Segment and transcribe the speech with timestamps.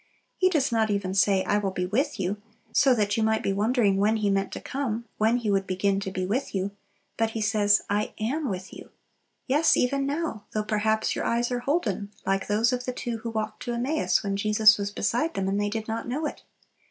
[0.35, 2.37] He does not even say, "I will be with you;"
[2.71, 5.99] so that you might be wondering when He meant to come, when He would begin
[5.99, 6.71] to be "with you;"
[7.17, 8.89] but He says, "I am with you."
[9.45, 13.29] Yes, even now, though perhaps your eyes are holden, like those of the two who
[13.29, 16.41] walked to Emmaus when Jesus was beside them and they did not know it.